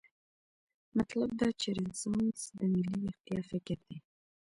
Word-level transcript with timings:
مطلب 0.97 1.29
دا 1.39 1.49
چې 1.61 1.67
رنسانس 1.77 2.39
د 2.57 2.59
ملي 2.73 2.95
ویښتیا 3.01 3.39
فکر 3.51 3.77
دی. 3.87 3.97